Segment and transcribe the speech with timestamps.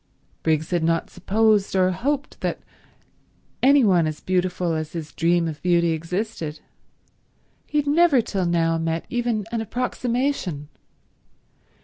[0.41, 2.61] Briggs had not supposed or hoped that
[3.61, 6.59] any one as beautiful as his dream of beauty existed.
[7.67, 10.69] He had never till now met even an approximation.